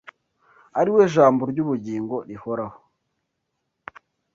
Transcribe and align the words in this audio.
ari 0.79 0.89
we 0.95 1.03
Jambo 1.13 1.43
ry’ubugingo 1.51 2.15
rihoraho 2.29 2.77